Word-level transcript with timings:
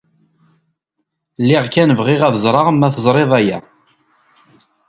Lliɣ 1.41 1.65
kan 1.73 1.89
bɣiɣ 1.99 2.21
ad 2.27 2.35
ẓreɣ 2.45 2.67
ma 2.71 2.87
teẓrid 2.93 3.31
aya. 3.39 3.57